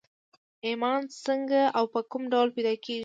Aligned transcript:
ايمان 0.67 1.01
څنګه 1.25 1.61
او 1.77 1.85
په 1.93 1.99
کوم 2.11 2.23
ډول 2.33 2.47
پيدا 2.55 2.73
کېږي؟ 2.83 2.99